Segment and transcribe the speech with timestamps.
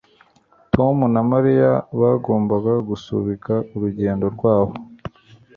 [0.73, 4.73] Tom na Mariya bagombaga gusubika urugendo rwabo